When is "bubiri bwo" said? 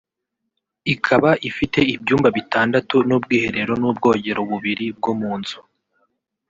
4.49-5.11